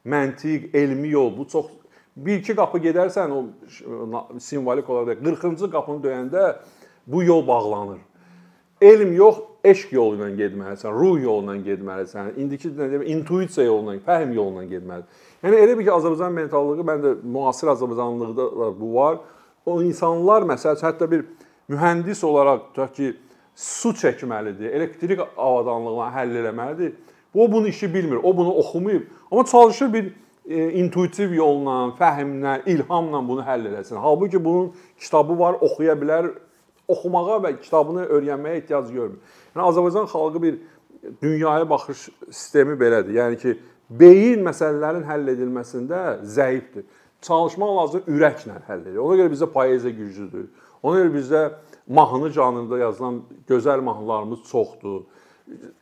Məntiq, 0.09 0.71
elmi 0.75 1.13
yol 1.13 1.31
bu 1.37 1.47
çox 1.49 1.71
bir-iki 2.17 2.55
qapı 2.57 2.79
gedərsən 2.83 3.31
o 3.33 4.39
simvolik 4.41 4.91
olaraq 4.91 5.23
40-cı 5.25 5.71
qapını 5.71 6.03
döyəndə 6.05 6.47
bu 7.07 7.23
yol 7.23 7.47
bağlanır. 7.47 7.99
Elm 8.81 9.13
yox, 9.17 9.39
eşq 9.65 9.93
yolu 9.95 10.19
ilə 10.19 10.31
getməlisən, 10.41 10.95
ruh 10.95 11.21
yolu 11.23 11.53
ilə 11.53 11.65
getməlisən. 11.69 12.33
İndiki 12.43 12.73
nə 12.75 12.89
deyim, 12.91 13.05
intuisiya 13.17 13.67
yolu 13.67 13.95
ilə, 13.95 14.03
fəhm 14.07 14.35
yolu 14.35 14.63
ilə 14.63 14.71
getməlisən. 14.77 15.21
Yəni 15.45 15.61
elə 15.65 15.79
bir 15.79 15.87
ki, 15.87 15.93
Azərbaycan 15.99 16.35
mentallığı 16.39 16.89
məndə 16.89 17.15
müasir 17.23 17.71
Azərbaycanlıqda 17.75 18.73
bu 18.81 18.95
var. 18.95 19.21
O 19.67 19.79
insanlar 19.83 20.43
məsəl 20.51 20.79
üçün 20.79 20.89
hətta 20.89 21.11
bir 21.11 21.25
mühəndis 21.71 22.25
olaraq 22.27 22.69
tutaq 22.73 22.95
ki, 22.99 23.15
su 23.55 23.93
çəkməlidir, 24.03 24.73
elektrik 24.75 25.21
avadanlığını 25.37 26.11
həll 26.17 26.39
etməlidir 26.43 26.95
O 27.35 27.53
bunu 27.53 27.69
işi 27.69 27.95
bilmir, 27.95 28.19
o 28.23 28.37
bunu 28.37 28.55
oxumayıb, 28.55 29.03
amma 29.31 29.45
çalışır 29.45 29.93
bir 29.93 30.13
e, 30.49 30.73
intuitiv 30.73 31.33
yolla, 31.33 31.95
fəhmlə, 31.99 32.61
ilhamla 32.67 33.29
bunu 33.29 33.41
həll 33.41 33.67
eləsin. 33.67 33.97
Halbuki 33.97 34.45
bunun 34.45 34.73
kitabı 35.01 35.39
var, 35.39 35.57
oxuya 35.61 35.93
bilər, 35.93 36.29
oxumağa 36.93 37.39
və 37.47 37.53
kitabını 37.61 38.07
öyrənməyə 38.07 38.63
ehtiyac 38.63 38.91
görmür. 38.93 39.19
Yəni 39.55 39.67
Azərbaycan 39.69 40.09
xalqı 40.13 40.43
bir 40.43 40.59
dünyaya 41.23 41.69
baxış 41.71 42.09
sistemi 42.31 42.77
belədir. 42.79 43.17
Yəni 43.19 43.39
ki, 43.43 43.57
beyin 43.91 44.45
məsələlərin 44.47 45.07
həll 45.09 45.33
edilməsində 45.35 46.03
zəifdir. 46.37 46.87
Çalışmaq 47.23 47.75
lazım 47.79 48.07
ürəklə 48.11 48.61
həll 48.69 48.87
edir. 48.87 48.99
Ona 48.99 49.21
görə 49.21 49.33
bizdə 49.35 49.49
poeziya 49.53 49.95
güclüdür. 49.95 50.49
Ona 50.83 51.03
görə 51.03 51.13
bizdə 51.15 51.43
mahnı 51.87 52.31
janrında 52.35 52.79
yazılan 52.79 53.21
gözəl 53.49 53.83
mahnılarımız 53.83 54.43
çoxdur 54.51 55.03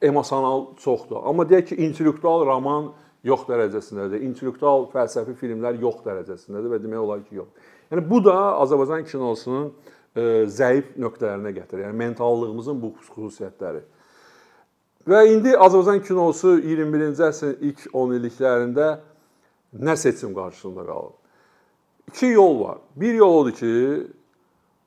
emosional 0.02 0.66
çoxdur. 0.76 1.20
Amma 1.24 1.44
deyək 1.48 1.70
ki, 1.70 1.78
intellektual 1.86 2.44
roman 2.46 2.90
yox 3.26 3.46
dərəcəsindədir. 3.48 4.24
İntellektual 4.28 4.88
fəlsəfi 4.94 5.36
filmlər 5.38 5.80
yox 5.82 6.00
dərəcəsindədir 6.06 6.74
və 6.74 6.80
demək 6.82 7.02
olar 7.04 7.24
ki, 7.26 7.40
yox. 7.42 7.68
Yəni 7.92 8.04
bu 8.10 8.22
da 8.24 8.36
Azərbaycan 8.62 9.06
kinosunun 9.10 9.72
zəif 10.16 10.94
nöqtələrinə 10.98 11.52
gətirir. 11.54 11.86
Yəni 11.86 11.98
mentallığımızın 12.04 12.80
bu 12.82 12.92
xüsusiyyətləri. 12.98 13.82
Və 15.08 15.24
indi 15.30 15.54
Azərbaycan 15.56 16.02
kinosu 16.04 16.58
21-ci 16.60 17.24
əsrin 17.24 17.66
ilk 17.70 17.86
10 17.94 18.16
illiklərində 18.18 18.88
nə 19.80 19.96
seçim 19.96 20.34
qarşısında 20.36 20.84
qalıb? 20.86 21.14
İki 22.10 22.26
yol 22.34 22.60
var. 22.60 22.78
Bir 22.96 23.14
yol 23.14 23.36
odur 23.40 23.54
ki, 23.56 23.72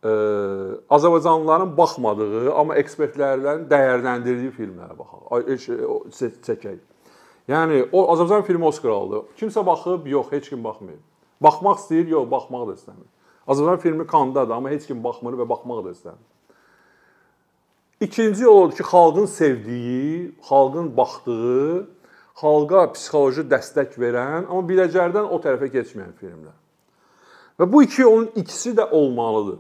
Azərbaycanlıların 0.04 1.78
baxmadığı, 1.78 2.52
amma 2.52 2.76
ekspertlərin 2.82 3.64
dəyərləndirdiyi 3.72 4.52
filmlərə 4.52 4.98
baxaq, 5.00 5.24
çəkək. 6.44 6.82
Yəni 7.48 7.86
o 7.92 8.04
Azərbaycan 8.12 8.46
filmi 8.48 8.68
Oskar 8.68 8.92
aldı. 8.92 9.24
Kimsə 9.40 9.66
baxıb? 9.66 10.06
Yox, 10.08 10.32
heç 10.32 10.50
kim 10.52 10.64
baxmayıb. 10.64 11.00
Baxmaq 11.44 11.80
istəyir? 11.80 12.08
Yox, 12.12 12.30
baxmaq 12.32 12.68
da 12.70 12.76
istəmir. 12.78 13.08
Azərbaycan 13.48 13.82
filmi 13.82 14.08
kandadır, 14.08 14.56
amma 14.56 14.72
heç 14.72 14.86
kim 14.88 15.04
baxmır 15.04 15.36
və 15.42 15.48
baxmaq 15.50 15.84
da 15.86 15.92
istəmir. 15.92 16.22
İkinci 18.04 18.44
yol 18.44 18.62
odur 18.62 18.76
ki, 18.78 18.84
xalqın 18.84 19.26
sevdiyi, 19.26 20.32
xalqın 20.50 20.98
baxdığı, 20.98 21.88
xalqa 22.40 22.86
psixoloji 22.94 23.44
dəstək 23.52 23.98
verən, 24.00 24.48
amma 24.48 24.64
biləcərdən 24.70 25.28
o 25.28 25.40
tərəfə 25.44 25.70
keçməyən 25.76 26.16
filmlər. 26.20 26.56
Və 27.60 27.68
bu 27.72 27.84
iki 27.84 28.02
yolun 28.02 28.30
ikisi 28.36 28.74
də 28.80 28.90
olmalıdır. 28.90 29.60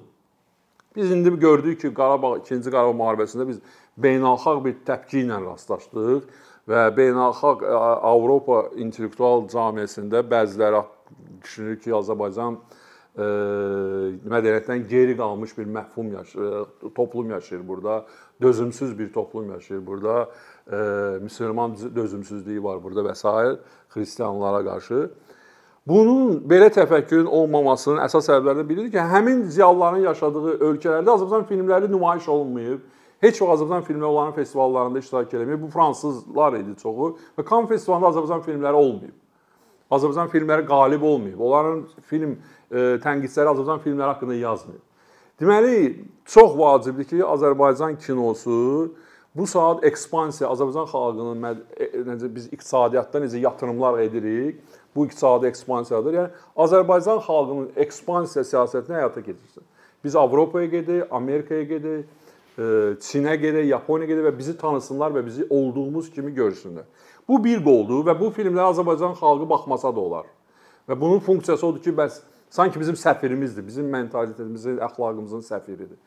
Biz 0.95 1.11
indi 1.11 1.39
gördük 1.39 1.81
ki, 1.81 1.93
Qarabağ 1.93 2.37
2-ci 2.37 2.71
Qarabağ 2.71 2.95
müharibəsində 2.99 3.47
biz 3.47 3.59
beynəlxalq 3.99 4.63
bir 4.65 4.75
təpki 4.87 5.23
ilə 5.25 5.39
rastlaşdıq 5.43 6.27
və 6.69 6.83
beynəlxalq 6.97 7.65
e, 7.65 7.73
Avropa 8.11 8.63
intellektual 8.75 9.47
cəmiyyətində 9.53 10.23
bəziləri 10.29 10.83
düşünür 11.43 11.79
ki, 11.81 11.95
Azərbaycan 11.97 12.59
ə, 12.59 12.82
e, 13.17 13.25
mədəniyyətdən 14.33 14.87
geri 14.89 15.17
qalmış 15.17 15.57
bir 15.57 15.65
məhfum 15.65 16.13
yaşayır, 16.13 16.61
e, 16.61 16.93
toplum 16.95 17.29
yaşayır 17.29 17.67
burada, 17.67 18.05
dözümsüz 18.41 18.99
bir 18.99 19.13
toplum 19.13 19.51
yaşayır 19.51 19.85
burada, 19.87 20.29
ə, 20.67 20.79
müsəlman 21.23 21.75
dözümsüzlüyü 21.95 22.63
var 22.63 22.83
burada 22.83 23.03
və 23.09 23.15
s. 23.15 23.57
xristianlara 23.93 24.63
qarşı. 24.65 25.09
Bunun 25.87 26.37
belə 26.47 26.69
təfəkkürün 26.71 27.27
olmamasının 27.27 27.99
əsas 28.05 28.29
səbəblərindən 28.29 28.67
biridir 28.69 28.91
ki, 28.91 29.01
həmin 29.13 29.41
ziyalıların 29.51 30.05
yaşadığı 30.05 30.53
ölkələrdə 30.69 31.15
Azərbaycan 31.17 31.49
filmləri 31.49 31.91
nümayiş 31.91 32.29
olunmayıb. 32.31 32.85
Heç 33.23 33.41
vaxt 33.41 33.57
Azərbaycan 33.57 33.83
filmləri 33.89 34.11
onların 34.11 34.37
festivallarında 34.37 35.03
iştirak 35.03 35.33
eləməyib. 35.33 35.61
Bu 35.65 35.71
fransızlar 35.75 36.55
idi 36.59 36.77
çoxu 36.79 37.17
və 37.37 37.45
Cannes 37.49 37.69
festivalında 37.69 38.13
Azərbaycan 38.13 38.47
filmləri 38.47 38.79
olmayıb. 38.79 39.22
Azərbaycan 39.91 40.31
filmləri 40.31 40.65
qalib 40.67 41.03
olmayıb. 41.03 41.39
Onların 41.39 41.85
film 42.09 42.37
e, 42.71 42.97
tənqidçiləri 43.03 43.51
Azərbaycan 43.51 43.83
filmləri 43.83 44.13
haqqında 44.13 44.35
yazmayıb. 44.39 44.83
Deməli, 45.41 45.77
çox 46.25 46.57
vacibdir 46.57 47.09
ki, 47.09 47.23
Azərbaycan 47.25 47.97
kinosu 47.99 48.93
bu 49.35 49.47
saat 49.47 49.83
ekspansiya 49.85 50.49
Azərbaycan 50.53 50.87
xalqının 50.91 51.45
e, 51.77 51.89
necə 52.07 52.29
biz 52.35 52.47
iqtisadiyyatda 52.53 53.23
necə 53.25 53.41
yatırımlar 53.41 53.99
edirik, 54.05 54.59
bu 54.95 55.07
iqtisadi 55.07 55.49
ekspansiyadır. 55.49 56.17
Yəni 56.19 56.43
Azərbaycan 56.65 57.21
xalqının 57.27 57.71
ekspansiya 57.85 58.45
siyasətini 58.45 58.99
həyata 59.01 59.23
keçirsin. 59.25 59.65
Biz 60.03 60.15
Avropaya 60.15 60.67
gedək, 60.67 61.07
Amerikaya 61.11 61.65
gedək, 61.69 62.03
e, 62.57 62.65
Çinə 63.01 63.33
gedək, 63.41 63.65
Yaponiyaya 63.71 64.13
gedək 64.13 64.29
və 64.29 64.37
bizi 64.37 64.57
tanısınlar 64.57 65.15
və 65.17 65.25
bizi 65.25 65.47
olduğumuz 65.49 66.11
kimi 66.13 66.33
görsünlər. 66.35 66.85
Bu 67.27 67.39
bir 67.43 67.63
qoldur 67.63 68.03
və 68.07 68.15
bu 68.19 68.29
filmlərə 68.35 68.73
Azərbaycan 68.73 69.15
xalqı 69.19 69.47
baxmasa 69.49 69.93
da 69.95 69.99
olar. 69.99 70.27
Və 70.89 70.99
bunun 70.99 71.19
funksiyası 71.23 71.65
odur 71.67 71.83
ki, 71.83 71.93
bəs 71.95 72.19
sanki 72.51 72.79
bizim 72.79 72.97
səfirimizdir, 72.99 73.65
bizim 73.67 73.87
mentalitetimizin, 73.89 74.77
əxlaqımızın 74.83 75.45
səfiridir. 75.47 75.97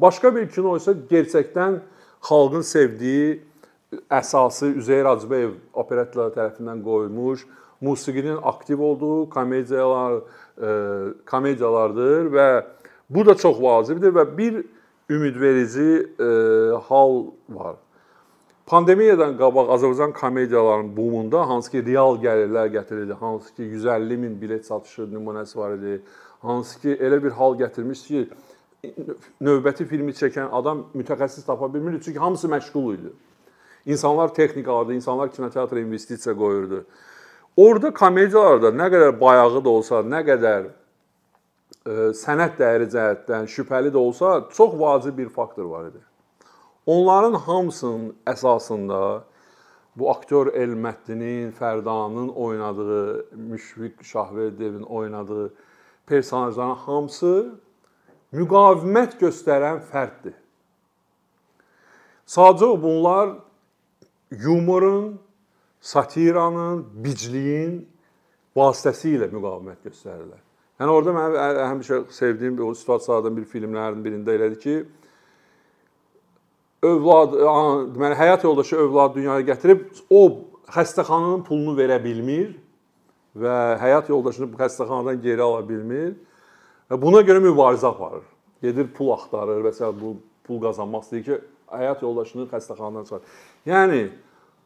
Başqa 0.00 0.32
bir 0.34 0.48
kino 0.50 0.74
isə 0.80 0.94
gerçəkdən 1.10 1.80
xalqın 2.28 2.64
sevdiyi 2.66 3.42
əsası 4.10 4.72
Üzeyir 4.80 5.06
Hacıbəyev 5.10 5.52
operetlər 5.76 6.32
tərəfindən 6.34 6.80
qoyulmuş, 6.84 7.44
musiqinin 7.82 8.38
aktiv 8.42 8.80
olduğu 8.80 9.28
komediyalar, 9.30 10.22
e, 10.56 10.70
komediyalardır 11.28 12.30
və 12.32 12.48
bu 13.10 13.26
da 13.26 13.34
çox 13.36 13.60
vacibdir 13.62 14.14
və 14.14 14.24
bir 14.38 14.62
ümidverici 15.10 16.06
e, 16.16 16.28
hal 16.88 17.26
var. 17.48 17.76
Pandemiyadan 18.72 19.36
qabaq 19.36 19.68
Azərbaycan 19.74 20.12
komediyalarının 20.12 20.96
boomunda 20.96 21.48
hansı 21.48 21.70
ki 21.70 21.80
real 21.86 22.14
gəlirlər 22.22 22.70
gətirirdi, 22.72 23.12
hansı 23.12 23.54
ki 23.54 23.62
150 23.62 24.16
min 24.16 24.38
bilet 24.40 24.66
satışı 24.66 25.02
nümunəsi 25.02 25.58
var 25.58 25.74
idi, 25.76 25.98
hansı 26.40 26.80
ki 26.80 26.94
elə 27.06 27.18
bir 27.24 27.34
hal 27.36 27.58
gətirmiş 27.58 28.04
ki 28.06 28.22
növbəti 29.44 29.84
filmi 29.90 30.14
çəkən 30.16 30.48
adam 30.58 30.80
mütəxəssis 30.94 31.44
tapa 31.46 31.68
bilmirdi 31.74 32.00
çünki 32.04 32.18
hamısı 32.18 32.48
məşğul 32.48 32.94
idi. 32.94 33.12
İnsanlar 33.86 34.34
texnika 34.34 34.72
alırdı, 34.72 34.94
insanlar 34.94 35.32
kinoteatra 35.32 35.80
investisiya 35.80 36.36
qoyurdu. 36.36 36.84
Orda 37.56 37.92
komediyalarda 37.92 38.70
nə 38.78 38.86
qədər 38.94 39.20
bayağı 39.20 39.64
da 39.64 39.68
olsa, 39.68 40.00
nə 40.14 40.22
qədər 40.30 40.70
ə, 40.70 40.72
e, 41.90 42.08
sənət 42.22 42.56
dəyəri 42.62 42.88
cəhətdən 42.96 43.52
şübhəli 43.56 43.92
də 43.92 44.00
olsa, 44.06 44.32
çox 44.56 44.80
vacib 44.80 45.18
bir 45.18 45.28
faktor 45.28 45.68
var 45.74 45.90
idi. 45.90 46.00
Onların 46.86 47.34
hamısının 47.34 48.14
əsasında 48.26 49.22
bu 49.96 50.10
aktyor 50.10 50.46
Elməddinin, 50.46 51.52
Fərdanın 51.52 52.28
oynadığı, 52.28 53.26
Müşfiq 53.32 54.02
Şahverdiyevin 54.02 54.82
oynadığı 54.82 55.54
personajların 56.06 56.74
hamısı 56.74 57.34
müqavimət 58.32 59.18
göstərən 59.20 59.82
fərddir. 59.92 60.34
Sadəcə 62.26 62.82
bunlar 62.82 63.36
yumorun, 64.30 65.20
satiranın, 65.80 66.86
bicliyin 67.04 67.82
vasitəsilə 68.56 69.28
müqavimət 69.30 69.86
göstərirlər. 69.86 70.40
Yəni 70.80 70.90
orada 70.90 71.14
mənim 71.14 71.60
həmişə 71.68 72.00
sevdiyim 72.10 72.58
o 72.64 72.72
situasiyalardan 72.74 73.36
bir 73.36 73.46
filmlərin 73.52 74.02
birində 74.02 74.34
elədir 74.34 74.60
ki, 74.62 74.76
övlad, 76.82 77.36
deməli 77.94 78.18
həyat 78.18 78.44
yoldaşı 78.44 78.76
övlad 78.76 79.14
dünyaya 79.14 79.44
gətirib 79.46 79.84
o 80.10 80.22
xəstəxananın 80.72 81.44
pulunu 81.46 81.76
verə 81.78 82.00
bilmir 82.02 82.56
və 83.38 83.78
həyat 83.80 84.10
yoldaşını 84.10 84.50
bu 84.50 84.58
xəstəxanadan 84.60 85.20
geri 85.22 85.42
ala 85.44 85.62
bilmir 85.68 86.16
və 86.90 86.98
buna 87.00 87.22
görə 87.26 87.42
mübarizə 87.44 87.86
aparır. 87.88 88.26
Gedir 88.62 88.90
pul 88.94 89.12
axtarır 89.14 89.62
və 89.64 89.72
s. 89.74 89.86
bu 90.00 90.16
pul 90.46 90.58
qazanmaq 90.62 91.06
istəyir 91.06 91.24
ki, 91.28 91.38
həyat 91.70 92.02
yoldaşını 92.02 92.48
xəstəxanadan 92.50 93.06
çıxar. 93.06 93.22
Yəni 93.66 94.02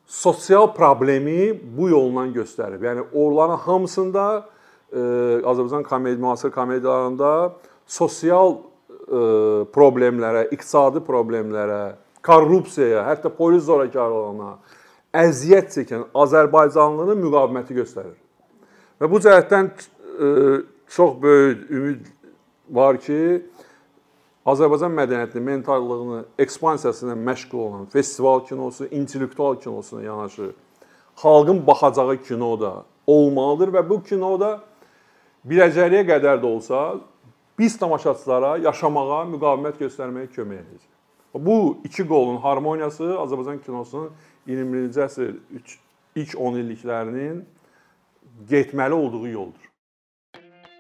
sosial 0.07 0.71
problemi 0.75 1.53
bu 1.77 1.91
yolla 1.93 2.27
göstərib. 2.33 2.81
Yəni 2.81 3.05
onların 3.13 3.61
hamısında 3.67 4.47
e, 4.93 5.01
Azərbaycan 5.45 5.85
komedi 5.85 6.21
müasir 6.21 6.51
komediyalarında 6.51 7.53
sosial 7.87 8.57
e, 8.57 9.21
problemlərə, 9.77 10.49
iqtisadi 10.55 11.05
problemlərə, 11.05 11.97
korrupsiyaya, 12.27 13.05
hətta 13.07 13.31
polis 13.33 13.65
zorakılığına 13.69 14.57
əziyyət 15.17 15.73
çəkən 15.75 16.07
Azərbaycanlının 16.15 17.21
müqaviməti 17.23 17.77
göstərir. 17.77 18.17
Və 19.01 19.11
bu 19.11 19.21
cəhətdən 19.23 19.71
e, 19.71 20.31
çox 20.93 21.17
böyük 21.23 21.71
ümid 21.71 22.11
var 22.71 22.99
ki, 23.01 23.21
Azərbaycan 24.47 24.93
mədəniyyətinin 24.95 25.43
mentallığını 25.43 26.25
ekspansiyasına 26.39 27.17
məşğul 27.19 27.59
olan 27.59 27.87
festival 27.91 28.45
kinosu, 28.47 28.87
intellektual 28.87 29.57
kinosuna 29.61 30.03
yanaşı 30.03 30.53
xalqın 31.17 31.67
baxacağı 31.67 32.23
kino 32.23 32.61
da 32.61 32.73
olmalıdır 33.07 33.73
və 33.75 33.83
bu 33.89 34.03
kinoda 34.03 34.61
biləcəliyə 35.47 36.05
qədər 36.07 36.43
də 36.43 36.47
olsa 36.47 37.01
biz 37.59 37.79
tamaşaçılara 37.79 38.57
yaşamağa, 38.69 39.25
müqavimət 39.33 39.81
göstərməyə 39.81 40.29
kömək 40.35 40.61
edəcək. 40.63 40.96
Bu 41.39 41.79
iki 41.85 42.07
qolun 42.09 42.37
harmoniyası 42.41 43.05
Azərbaycan 43.21 43.61
kinosunun 43.65 44.13
20-ci 44.49 45.03
əsr 45.05 45.35
ilk 46.17 46.35
10 46.39 46.61
illiklərinin 46.63 47.43
getməli 48.49 48.97
olduğu 48.97 49.29
yoldur. 49.29 49.66